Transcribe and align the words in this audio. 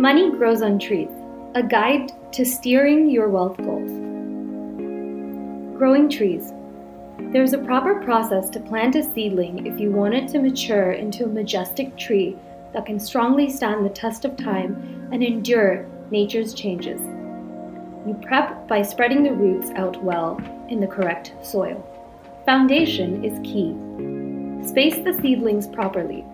Money 0.00 0.30
grows 0.30 0.62
on 0.62 0.78
trees, 0.78 1.10
a 1.54 1.62
guide 1.62 2.10
to 2.32 2.42
steering 2.42 3.10
your 3.10 3.28
wealth 3.28 3.58
goals. 3.58 3.90
Growing 5.76 6.08
trees. 6.08 6.54
There's 7.18 7.52
a 7.52 7.58
proper 7.58 7.96
process 7.96 8.48
to 8.50 8.60
plant 8.60 8.96
a 8.96 9.02
seedling 9.02 9.66
if 9.66 9.78
you 9.78 9.90
want 9.90 10.14
it 10.14 10.26
to 10.28 10.38
mature 10.38 10.92
into 10.92 11.24
a 11.24 11.28
majestic 11.28 11.98
tree 11.98 12.34
that 12.72 12.86
can 12.86 12.98
strongly 12.98 13.50
stand 13.50 13.84
the 13.84 13.90
test 13.90 14.24
of 14.24 14.38
time 14.38 15.10
and 15.12 15.22
endure 15.22 15.84
nature's 16.10 16.54
changes. 16.54 17.02
You 18.06 18.18
prep 18.22 18.66
by 18.66 18.80
spreading 18.80 19.22
the 19.22 19.34
roots 19.34 19.70
out 19.72 20.02
well 20.02 20.40
in 20.70 20.80
the 20.80 20.86
correct 20.86 21.34
soil. 21.42 21.84
Foundation 22.46 23.22
is 23.22 23.38
key. 23.44 23.76
Space 24.66 25.04
the 25.04 25.12
seedlings 25.20 25.66
properly. 25.66 26.24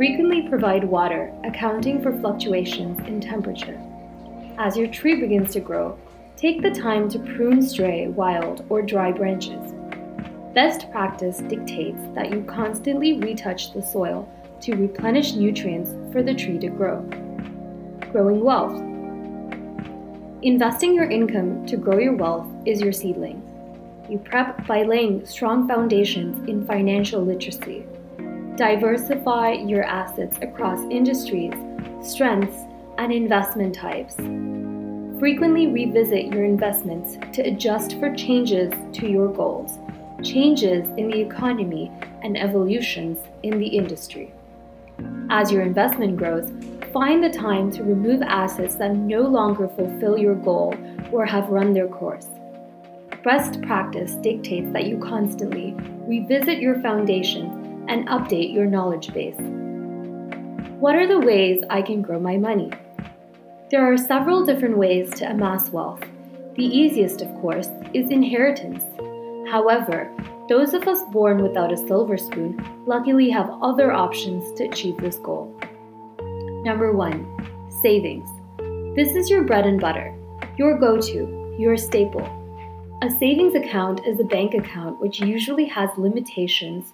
Frequently 0.00 0.48
provide 0.48 0.82
water, 0.82 1.30
accounting 1.44 2.02
for 2.02 2.18
fluctuations 2.20 2.98
in 3.06 3.20
temperature. 3.20 3.78
As 4.56 4.74
your 4.74 4.86
tree 4.86 5.20
begins 5.20 5.52
to 5.52 5.60
grow, 5.60 5.98
take 6.38 6.62
the 6.62 6.70
time 6.70 7.06
to 7.10 7.18
prune 7.18 7.60
stray, 7.60 8.08
wild, 8.08 8.64
or 8.70 8.80
dry 8.80 9.12
branches. 9.12 9.74
Best 10.54 10.90
practice 10.90 11.40
dictates 11.40 12.00
that 12.14 12.30
you 12.30 12.42
constantly 12.44 13.18
retouch 13.18 13.74
the 13.74 13.82
soil 13.82 14.26
to 14.62 14.74
replenish 14.74 15.34
nutrients 15.34 15.90
for 16.14 16.22
the 16.22 16.32
tree 16.32 16.58
to 16.60 16.68
grow. 16.68 17.02
Growing 18.10 18.42
wealth. 18.42 18.80
Investing 20.40 20.94
your 20.94 21.10
income 21.10 21.66
to 21.66 21.76
grow 21.76 21.98
your 21.98 22.16
wealth 22.16 22.50
is 22.64 22.80
your 22.80 22.94
seedling. 22.94 23.42
You 24.08 24.16
prep 24.16 24.66
by 24.66 24.82
laying 24.82 25.26
strong 25.26 25.68
foundations 25.68 26.48
in 26.48 26.64
financial 26.64 27.20
literacy. 27.20 27.84
Diversify 28.56 29.52
your 29.52 29.84
assets 29.84 30.36
across 30.42 30.80
industries, 30.90 31.54
strengths, 32.02 32.64
and 32.98 33.12
investment 33.12 33.74
types. 33.74 34.14
Frequently 35.18 35.66
revisit 35.68 36.26
your 36.26 36.44
investments 36.44 37.16
to 37.32 37.42
adjust 37.42 37.98
for 37.98 38.14
changes 38.14 38.72
to 38.92 39.08
your 39.08 39.28
goals, 39.28 39.78
changes 40.22 40.86
in 40.96 41.08
the 41.08 41.20
economy, 41.20 41.90
and 42.22 42.36
evolutions 42.36 43.18
in 43.42 43.58
the 43.58 43.66
industry. 43.66 44.32
As 45.30 45.50
your 45.50 45.62
investment 45.62 46.16
grows, 46.16 46.52
find 46.92 47.22
the 47.22 47.30
time 47.30 47.70
to 47.72 47.82
remove 47.82 48.20
assets 48.22 48.74
that 48.74 48.94
no 48.94 49.22
longer 49.22 49.68
fulfill 49.68 50.18
your 50.18 50.34
goal 50.34 50.74
or 51.12 51.24
have 51.24 51.48
run 51.48 51.72
their 51.72 51.88
course. 51.88 52.26
Best 53.22 53.62
practice 53.62 54.14
dictates 54.16 54.72
that 54.72 54.86
you 54.86 54.98
constantly 54.98 55.74
revisit 56.06 56.58
your 56.58 56.80
foundations 56.80 57.59
and 57.90 58.06
update 58.06 58.54
your 58.54 58.66
knowledge 58.66 59.12
base. 59.12 59.34
What 60.78 60.94
are 60.94 61.08
the 61.08 61.18
ways 61.18 61.64
I 61.68 61.82
can 61.82 62.02
grow 62.02 62.20
my 62.20 62.36
money? 62.36 62.70
There 63.70 63.92
are 63.92 63.96
several 63.96 64.46
different 64.46 64.78
ways 64.78 65.10
to 65.14 65.28
amass 65.28 65.70
wealth. 65.70 66.00
The 66.54 66.64
easiest, 66.64 67.20
of 67.20 67.28
course, 67.40 67.68
is 67.92 68.10
inheritance. 68.10 68.84
However, 69.50 70.08
those 70.48 70.72
of 70.72 70.86
us 70.86 71.02
born 71.10 71.42
without 71.42 71.72
a 71.72 71.76
silver 71.76 72.16
spoon 72.16 72.64
luckily 72.86 73.28
have 73.30 73.58
other 73.60 73.92
options 73.92 74.56
to 74.58 74.68
achieve 74.68 74.96
this 74.98 75.16
goal. 75.16 75.60
Number 76.64 76.92
one, 76.92 77.26
savings. 77.82 78.30
This 78.94 79.16
is 79.16 79.28
your 79.28 79.42
bread 79.42 79.66
and 79.66 79.80
butter, 79.80 80.14
your 80.56 80.78
go 80.78 81.00
to, 81.00 81.56
your 81.58 81.76
staple. 81.76 82.24
A 83.02 83.10
savings 83.18 83.56
account 83.56 84.06
is 84.06 84.20
a 84.20 84.24
bank 84.24 84.54
account 84.54 85.00
which 85.00 85.20
usually 85.20 85.64
has 85.64 85.90
limitations 85.96 86.92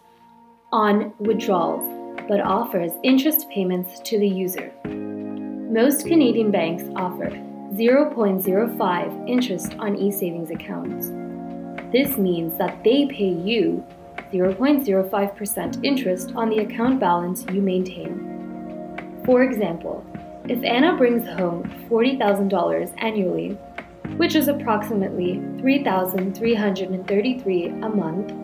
on 0.77 1.12
withdrawals 1.20 1.84
but 2.28 2.41
offers 2.41 2.92
interest 3.02 3.48
payments 3.48 3.98
to 4.00 4.19
the 4.19 4.28
user. 4.28 4.70
Most 4.84 6.06
Canadian 6.06 6.50
banks 6.50 6.84
offer 6.96 7.30
0.05 7.72 9.27
interest 9.27 9.74
on 9.78 9.96
e 9.96 10.12
savings 10.12 10.50
accounts. 10.50 11.08
This 11.92 12.18
means 12.18 12.58
that 12.58 12.84
they 12.84 13.06
pay 13.06 13.30
you 13.30 13.83
0.05% 14.30 15.83
interest 15.83 16.34
on 16.36 16.51
the 16.51 16.58
account 16.58 17.01
balance 17.01 17.46
you 17.51 17.62
maintain. 17.62 19.22
For 19.24 19.45
example, 19.45 20.05
if 20.46 20.62
Anna 20.62 20.95
brings 20.95 21.27
home 21.39 21.64
$40,000 21.89 23.02
annually, 23.02 23.56
which 24.18 24.34
is 24.34 24.48
approximately 24.48 25.40
3,333 25.58 27.67
a 27.67 27.89
month, 27.89 28.34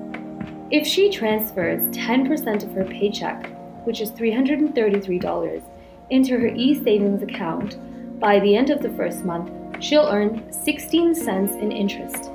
if 0.72 0.84
she 0.86 1.10
transfers 1.10 1.82
10% 1.94 2.64
of 2.64 2.72
her 2.72 2.86
paycheck, 2.86 3.50
which 3.84 4.00
is 4.00 4.10
$333, 4.10 5.62
into 6.08 6.38
her 6.38 6.46
e 6.46 6.82
savings 6.82 7.22
account, 7.22 7.76
by 8.18 8.40
the 8.40 8.56
end 8.56 8.70
of 8.70 8.80
the 8.80 8.88
first 8.90 9.22
month, 9.22 9.50
she'll 9.84 10.08
earn 10.08 10.50
16 10.50 11.14
cents 11.14 11.52
in 11.56 11.70
interest. 11.70 12.30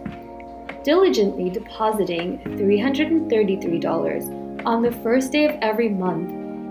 Diligently 0.83 1.49
depositing 1.49 2.37
$333 2.43 4.63
on 4.67 4.83
the 4.83 4.91
first 4.91 5.31
day 5.31 5.45
of 5.45 5.55
every 5.63 5.89
month, 5.89 6.29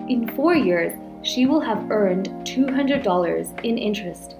in 0.09 0.29
four 0.37 0.55
years, 0.55 0.97
she 1.23 1.47
will 1.47 1.61
have 1.61 1.91
earned 1.91 2.29
$200 2.45 3.65
in 3.65 3.77
interest, 3.77 4.37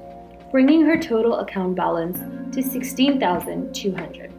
bringing 0.53 0.83
her 0.83 0.97
total 0.97 1.41
account 1.41 1.75
balance 1.75 2.21
to 2.55 2.63
$16,200. 2.63 4.36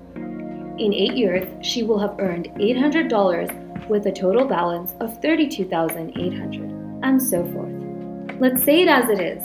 In 0.79 0.93
eight 0.93 1.15
years, 1.15 1.47
she 1.65 1.81
will 1.81 1.97
have 1.97 2.19
earned 2.19 2.49
$800 2.55 3.87
with 3.87 4.05
a 4.05 4.11
total 4.11 4.45
balance 4.45 4.93
of 4.99 5.19
32,800, 5.23 6.61
and 7.01 7.21
so 7.21 7.43
forth. 7.51 8.39
Let's 8.39 8.63
say 8.63 8.83
it 8.83 8.87
as 8.87 9.09
it 9.09 9.19
is. 9.19 9.43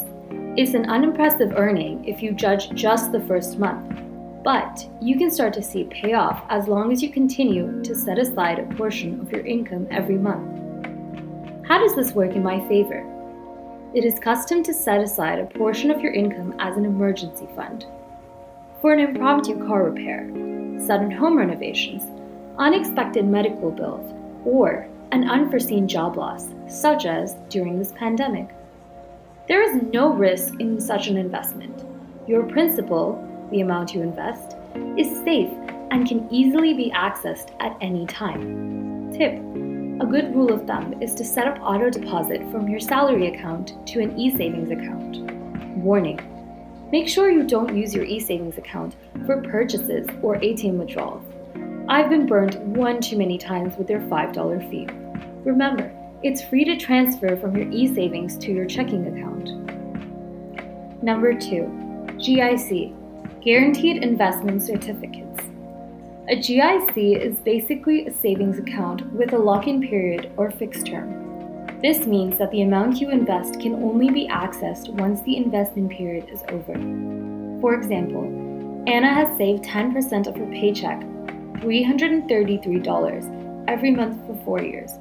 It's 0.59 0.75
an 0.75 0.91
unimpressive 0.91 1.55
earning 1.57 2.05
if 2.05 2.23
you 2.23 2.33
judge 2.33 2.71
just 2.75 3.13
the 3.13 3.21
first 3.21 3.59
month, 3.59 3.99
but 4.45 4.87
you 5.01 5.17
can 5.17 5.31
start 5.31 5.55
to 5.55 5.63
see 5.63 5.85
payoff 5.85 6.45
as 6.51 6.69
long 6.69 6.93
as 6.93 7.03
you 7.03 7.09
continue 7.09 7.83
to 7.83 7.95
set 7.95 8.19
aside 8.19 8.59
a 8.59 8.75
portion 8.75 9.19
of 9.19 9.33
your 9.33 9.47
income 9.47 9.87
every 9.91 10.19
month. 10.19 10.59
How 11.67 11.79
does 11.79 11.97
this 11.97 12.13
work 12.13 12.33
in 12.33 12.43
my 12.43 12.61
favor? 12.69 13.09
It 13.95 14.05
is 14.05 14.19
custom 14.19 14.63
to 14.65 14.75
set 14.75 15.01
aside 15.01 15.39
a 15.39 15.47
portion 15.47 15.91
of 15.91 16.03
your 16.03 16.13
income 16.13 16.55
as 16.59 16.77
an 16.77 16.85
emergency 16.85 17.49
fund. 17.57 17.87
For 18.83 18.93
an 18.93 18.99
impromptu 18.99 19.67
car 19.67 19.85
repair, 19.85 20.29
sudden 20.81 21.11
home 21.11 21.39
renovations, 21.39 22.05
unexpected 22.59 23.25
medical 23.25 23.71
bills, 23.71 24.13
or 24.45 24.87
an 25.13 25.29
unforeseen 25.29 25.87
job 25.87 26.17
loss, 26.17 26.49
such 26.69 27.07
as 27.07 27.35
during 27.49 27.79
this 27.79 27.93
pandemic. 27.93 28.49
There 29.49 29.63
is 29.63 29.83
no 29.93 30.13
risk 30.13 30.55
in 30.61 30.81
such 30.81 31.09
an 31.09 31.17
investment. 31.17 31.85
Your 32.27 32.45
principal, 32.45 33.23
the 33.51 33.61
amount 33.61 33.95
you 33.95 34.03
invest, 34.03 34.57
is 34.97 35.23
safe 35.25 35.53
and 35.91 36.09
can 36.09 36.27
easily 36.31 36.73
be 36.73 36.91
accessed 36.93 37.51
at 37.61 37.77
any 37.81 38.07
time. 38.07 39.13
Tip 39.13 39.35
A 40.01 40.07
good 40.11 40.35
rule 40.35 40.53
of 40.53 40.67
thumb 40.67 41.01
is 41.03 41.15
to 41.17 41.25
set 41.25 41.47
up 41.47 41.61
auto 41.61 41.91
deposit 41.91 42.41
from 42.51 42.69
your 42.69 42.81
salary 42.81 43.27
account 43.27 43.75
to 43.89 44.01
an 44.01 44.19
e 44.19 44.35
savings 44.35 44.71
account. 44.71 45.19
Warning 45.77 46.19
Make 46.93 47.09
sure 47.09 47.31
you 47.31 47.45
don't 47.45 47.75
use 47.75 47.95
your 47.95 48.05
e 48.05 48.21
savings 48.21 48.59
account 48.59 48.97
for 49.25 49.41
purchases 49.41 50.07
or 50.21 50.37
ATM 50.37 50.75
withdrawals. 50.75 51.25
I've 51.89 52.11
been 52.11 52.27
burned 52.27 52.57
one 52.77 53.01
too 53.01 53.17
many 53.17 53.39
times 53.39 53.79
with 53.79 53.87
their 53.87 54.01
$5 54.01 54.71
fee. 54.71 54.87
Remember, 55.43 55.91
it's 56.23 56.45
free 56.45 56.67
to 56.67 56.77
transfer 56.77 57.35
from 57.35 57.57
your 57.57 57.71
e 57.71 57.93
savings 57.95 58.37
to 58.39 58.53
your 58.53 58.67
checking 58.67 59.07
account. 59.07 59.53
Number 61.03 61.33
two, 61.33 61.65
GIC, 62.19 62.93
Guaranteed 63.43 64.05
Investment 64.05 64.63
Certificates. 64.63 65.41
A 66.29 66.37
GIC 66.37 67.19
is 67.19 67.37
basically 67.37 68.07
a 68.07 68.13
savings 68.13 68.59
account 68.59 69.11
with 69.15 69.33
a 69.33 69.39
lock 69.39 69.67
in 69.67 69.81
period 69.81 70.31
or 70.37 70.51
fixed 70.51 70.87
term. 70.89 71.22
This 71.83 72.07
means 72.07 72.39
that 72.39 72.51
the 72.53 72.63
amount 72.63 73.01
you 73.01 73.11
invest 73.11 73.59
can 73.59 73.75
only 73.75 74.09
be 74.09 74.29
accessed 74.29 74.89
once 74.91 75.21
the 75.23 75.37
investment 75.37 75.91
period 75.91 76.29
is 76.29 76.45
over. 76.49 76.75
For 77.61 77.75
example, 77.75 78.23
Anna 78.87 79.13
has 79.13 79.37
saved 79.37 79.65
10% 79.65 80.29
of 80.29 80.37
her 80.37 80.47
paycheck, 80.47 81.01
$333, 81.61 83.65
every 83.67 83.91
month 83.91 84.25
for 84.29 84.37
four 84.45 84.63
years. 84.63 85.01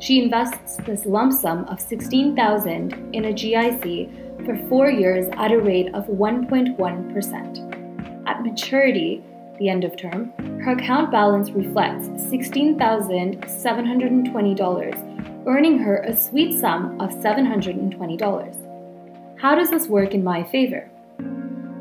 She 0.00 0.20
invests 0.20 0.78
this 0.78 1.06
lump 1.06 1.32
sum 1.32 1.64
of 1.66 1.80
16,000 1.80 3.14
in 3.14 3.26
a 3.26 3.32
GIC 3.32 4.44
for 4.44 4.56
four 4.68 4.90
years 4.90 5.28
at 5.36 5.52
a 5.52 5.60
rate 5.60 5.94
of 5.94 6.06
1.1%. 6.06 8.26
At 8.26 8.42
maturity, 8.42 9.22
the 9.60 9.68
end 9.68 9.84
of 9.84 9.96
term, 9.96 10.32
her 10.60 10.72
account 10.72 11.12
balance 11.12 11.50
reflects 11.50 12.08
$16,720, 12.08 15.05
earning 15.46 15.78
her 15.78 15.98
a 15.98 16.14
sweet 16.14 16.60
sum 16.60 17.00
of 17.00 17.10
$720. 17.10 19.40
How 19.40 19.54
does 19.54 19.70
this 19.70 19.88
work 19.88 20.14
in 20.14 20.24
my 20.24 20.44
favor? 20.44 20.88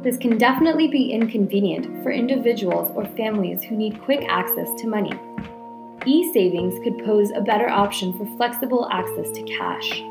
This 0.03 0.17
can 0.17 0.37
definitely 0.37 0.87
be 0.87 1.11
inconvenient 1.11 2.03
for 2.03 2.11
individuals 2.11 2.91
or 2.95 3.05
families 3.17 3.63
who 3.63 3.75
need 3.75 4.01
quick 4.01 4.23
access 4.29 4.69
to 4.81 4.87
money 4.87 5.19
e 6.05 6.31
savings 6.31 6.79
could 6.83 7.03
pose 7.03 7.31
a 7.31 7.41
better 7.41 7.69
option 7.69 8.13
for 8.13 8.25
flexible 8.37 8.87
access 8.91 9.31
to 9.31 9.43
cash. 9.43 10.03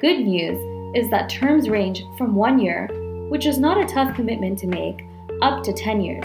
Good 0.00 0.20
news 0.20 0.58
is 0.94 1.10
that 1.10 1.30
terms 1.30 1.68
range 1.68 2.04
from 2.18 2.34
one 2.34 2.58
year, 2.58 2.88
which 3.28 3.46
is 3.46 3.58
not 3.58 3.78
a 3.78 3.86
tough 3.86 4.14
commitment 4.14 4.58
to 4.60 4.66
make, 4.66 5.06
up 5.42 5.62
to 5.64 5.72
10 5.72 6.02
years. 6.02 6.24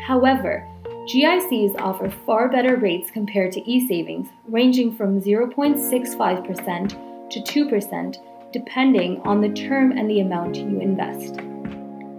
However, 0.00 0.66
GICs 1.06 1.74
offer 1.80 2.08
far 2.24 2.48
better 2.48 2.76
rates 2.76 3.10
compared 3.10 3.50
to 3.52 3.68
e 3.68 3.88
savings, 3.88 4.28
ranging 4.46 4.94
from 4.94 5.20
0.65% 5.20 7.28
to 7.28 7.40
2%, 7.40 8.52
depending 8.52 9.20
on 9.22 9.40
the 9.40 9.48
term 9.48 9.98
and 9.98 10.08
the 10.08 10.20
amount 10.20 10.54
you 10.54 10.80
invest. 10.80 11.40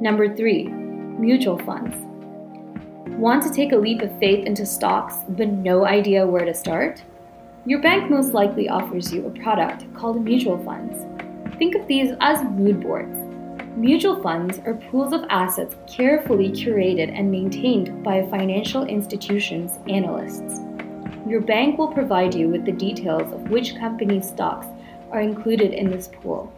Number 0.01 0.35
three, 0.35 0.65
mutual 0.65 1.57
funds. 1.59 1.95
Want 3.17 3.41
to 3.43 3.53
take 3.53 3.71
a 3.71 3.77
leap 3.77 4.01
of 4.01 4.19
faith 4.19 4.45
into 4.45 4.65
stocks 4.65 5.15
but 5.29 5.47
no 5.47 5.85
idea 5.85 6.27
where 6.27 6.43
to 6.43 6.53
start? 6.53 7.01
Your 7.65 7.81
bank 7.81 8.09
most 8.09 8.33
likely 8.33 8.67
offers 8.67 9.13
you 9.13 9.25
a 9.25 9.43
product 9.43 9.85
called 9.93 10.25
mutual 10.25 10.61
funds. 10.65 11.05
Think 11.57 11.75
of 11.75 11.87
these 11.87 12.11
as 12.19 12.43
mood 12.43 12.81
boards. 12.81 13.22
Mutual 13.75 14.21
funds 14.21 14.59
are 14.65 14.75
pools 14.75 15.13
of 15.13 15.25
assets 15.29 15.75
carefully 15.87 16.49
curated 16.49 17.11
and 17.17 17.31
maintained 17.31 18.03
by 18.03 18.21
financial 18.29 18.85
institution's 18.85 19.79
analysts. 19.87 20.61
Your 21.27 21.41
bank 21.41 21.79
will 21.79 21.87
provide 21.87 22.35
you 22.35 22.49
with 22.49 22.65
the 22.65 22.71
details 22.71 23.33
of 23.33 23.49
which 23.49 23.75
company's 23.75 24.27
stocks 24.27 24.67
are 25.09 25.21
included 25.21 25.73
in 25.73 25.89
this 25.89 26.07
pool. 26.07 26.53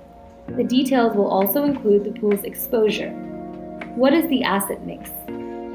The 0.57 0.63
details 0.65 1.15
will 1.15 1.29
also 1.29 1.63
include 1.63 2.03
the 2.03 2.19
pool's 2.19 2.43
exposure. 2.43 3.11
What 3.95 4.13
is 4.13 4.27
the 4.27 4.43
asset 4.43 4.85
mix? 4.85 5.09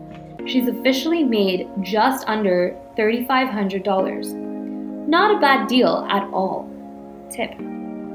She's 0.46 0.68
officially 0.68 1.24
made 1.24 1.70
just 1.82 2.28
under 2.28 2.78
$3,500. 2.98 5.08
Not 5.08 5.36
a 5.36 5.40
bad 5.40 5.68
deal 5.68 6.06
at 6.10 6.30
all. 6.32 6.70
Tip 7.32 7.52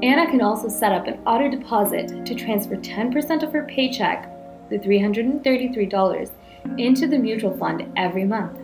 Anna 0.03 0.29
can 0.31 0.41
also 0.41 0.67
set 0.67 0.91
up 0.91 1.07
an 1.07 1.19
auto 1.27 1.49
deposit 1.49 2.25
to 2.25 2.33
transfer 2.33 2.75
10% 2.75 3.43
of 3.43 3.53
her 3.53 3.65
paycheck, 3.65 4.27
the 4.69 4.79
$333, 4.79 6.31
into 6.77 7.07
the 7.07 7.17
mutual 7.17 7.55
fund 7.57 7.91
every 7.95 8.23
month. 8.23 8.59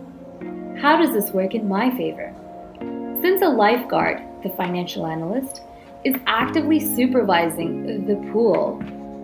How 0.81 0.97
does 0.97 1.13
this 1.13 1.31
work 1.31 1.53
in 1.53 1.67
my 1.67 1.95
favor? 1.95 2.33
Since 3.21 3.43
a 3.43 3.49
lifeguard, 3.49 4.21
the 4.43 4.49
financial 4.49 5.05
analyst, 5.05 5.61
is 6.03 6.15
actively 6.25 6.79
supervising 6.79 8.07
the 8.07 8.15
pool 8.31 8.81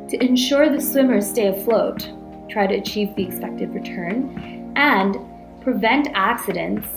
to 0.09 0.23
ensure 0.23 0.69
the 0.69 0.81
swimmers 0.81 1.29
stay 1.29 1.47
afloat, 1.47 2.11
try 2.53 2.67
to 2.67 2.75
achieve 2.75 3.15
the 3.15 3.25
expected 3.25 3.73
return, 3.73 4.71
and 4.75 5.17
prevent 5.61 6.07
accidents, 6.13 6.87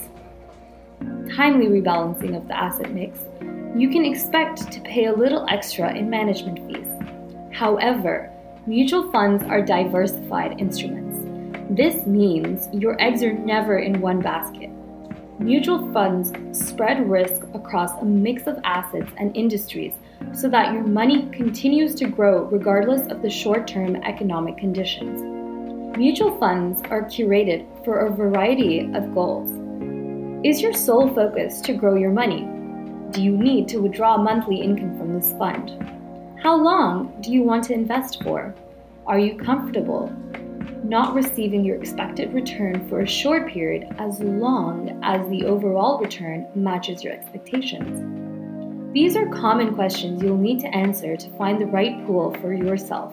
timely 1.35 1.67
rebalancing 1.67 2.37
of 2.37 2.47
the 2.47 2.57
asset 2.57 2.91
mix, 2.91 3.19
you 3.75 3.89
can 3.89 4.05
expect 4.05 4.71
to 4.71 4.79
pay 4.81 5.05
a 5.05 5.13
little 5.13 5.45
extra 5.49 5.93
in 5.93 6.09
management 6.09 6.59
fees. 6.67 6.87
However, 7.51 8.31
mutual 8.65 9.11
funds 9.11 9.43
are 9.43 9.61
diversified 9.61 10.59
instruments. 10.59 11.17
This 11.69 12.05
means 12.05 12.69
your 12.71 12.99
eggs 13.01 13.23
are 13.23 13.33
never 13.33 13.79
in 13.79 13.99
one 13.99 14.21
basket. 14.21 14.69
Mutual 15.39 15.91
funds 15.91 16.31
spread 16.51 17.09
risk 17.09 17.43
across 17.53 17.91
a 18.01 18.05
mix 18.05 18.47
of 18.47 18.59
assets 18.63 19.11
and 19.17 19.35
industries 19.35 19.93
so 20.33 20.49
that 20.49 20.73
your 20.73 20.83
money 20.83 21.29
continues 21.29 21.93
to 21.95 22.07
grow 22.07 22.43
regardless 22.45 23.07
of 23.11 23.21
the 23.21 23.29
short 23.29 23.67
term 23.67 23.95
economic 23.97 24.57
conditions. 24.57 25.26
Mutual 25.97 26.37
funds 26.37 26.79
are 26.91 27.01
curated 27.01 27.65
for 27.83 28.05
a 28.05 28.11
variety 28.11 28.81
of 28.93 29.15
goals. 29.15 29.49
Is 30.45 30.61
your 30.61 30.71
sole 30.71 31.11
focus 31.11 31.59
to 31.61 31.73
grow 31.73 31.95
your 31.95 32.11
money? 32.11 32.47
Do 33.09 33.23
you 33.23 33.35
need 33.35 33.67
to 33.69 33.79
withdraw 33.79 34.15
monthly 34.15 34.57
income 34.57 34.95
from 34.95 35.15
this 35.15 35.33
fund? 35.39 35.71
How 36.39 36.55
long 36.55 37.19
do 37.21 37.31
you 37.31 37.41
want 37.41 37.63
to 37.63 37.73
invest 37.73 38.21
for? 38.21 38.53
Are 39.07 39.17
you 39.17 39.37
comfortable 39.37 40.15
not 40.83 41.15
receiving 41.15 41.65
your 41.65 41.77
expected 41.77 42.31
return 42.31 42.87
for 42.87 42.99
a 42.99 43.07
short 43.07 43.49
period 43.49 43.87
as 43.97 44.19
long 44.19 44.99
as 45.03 45.27
the 45.31 45.45
overall 45.45 45.97
return 45.97 46.45
matches 46.53 47.03
your 47.03 47.13
expectations? 47.13 48.93
These 48.93 49.15
are 49.15 49.27
common 49.29 49.73
questions 49.73 50.21
you'll 50.21 50.37
need 50.37 50.59
to 50.59 50.75
answer 50.75 51.17
to 51.17 51.37
find 51.37 51.59
the 51.59 51.65
right 51.65 52.05
pool 52.05 52.35
for 52.39 52.53
yourself. 52.53 53.11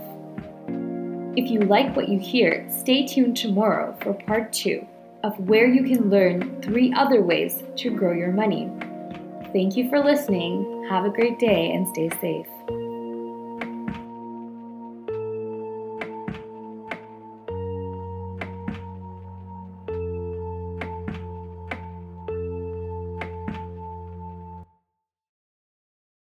If 1.37 1.51
you 1.51 1.61
like 1.61 1.97
what 1.97 2.09
you 2.09 2.19
hear, 2.19 2.65
stay 2.71 3.05
tuned 3.07 3.37
tomorrow 3.37 3.97
for 4.01 4.15
part 4.15 4.53
two 4.53 4.87
of 5.25 5.37
where 5.41 5.67
you 5.67 5.83
can 5.83 6.09
learn 6.09 6.63
three 6.63 6.93
other 6.93 7.23
ways 7.23 7.65
to 7.77 7.91
grow 7.91 8.13
your 8.13 8.31
money. 8.31 8.71
Thank 9.53 9.77
you 9.77 9.89
for 9.89 9.99
listening. 9.99 10.87
Have 10.89 11.05
a 11.05 11.11
great 11.11 11.41
day 11.41 11.73
and 11.73 11.89
stay 11.89 12.11
safe. 12.21 12.84